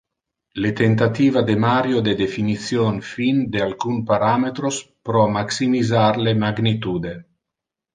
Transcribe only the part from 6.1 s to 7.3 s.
le magnitude.